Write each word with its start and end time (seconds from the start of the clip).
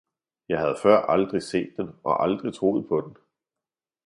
jeg 0.49 0.59
havde 0.59 0.75
før 0.83 0.97
aldrig 1.01 1.43
set 1.43 1.73
den 1.77 1.95
og 2.03 2.23
aldrig 2.23 2.53
troet 2.53 2.87
på 2.87 3.01
den. 3.01 3.15